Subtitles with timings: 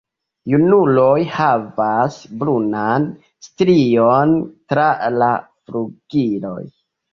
[0.51, 3.05] Junuloj havas brunan
[3.49, 4.35] strion
[4.75, 4.89] tra
[5.21, 6.61] la flugiloj.